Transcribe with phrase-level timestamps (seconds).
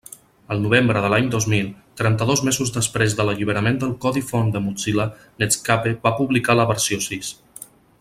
[0.53, 1.67] El novembre de l'any dos mil,
[2.01, 5.09] trenta-dos mesos després de l'alliberament del codi font de Mozilla,
[5.45, 7.35] Netscape va publicar la versió sis.